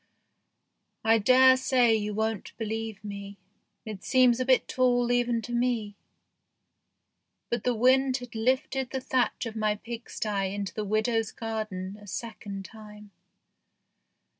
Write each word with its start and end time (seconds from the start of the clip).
I 1.03 1.19
dare 1.19 1.55
say 1.55 1.95
you 1.95 2.15
won't 2.15 2.57
believe 2.57 3.03
me, 3.03 3.37
it 3.85 4.03
seems 4.03 4.39
a 4.39 4.45
bit 4.45 4.67
tall 4.67 5.11
even 5.11 5.43
to 5.43 5.51
me, 5.53 5.95
but 7.51 7.63
the 7.63 7.75
wind 7.75 8.17
had 8.17 8.33
lifted 8.33 8.89
the 8.89 8.99
thatch 8.99 9.45
of 9.45 9.55
my 9.55 9.75
pigsty 9.75 10.55
into 10.55 10.73
the 10.73 10.85
widow's 10.85 11.31
garden 11.31 11.99
a 12.01 12.07
second 12.07 12.65
time. 12.65 13.11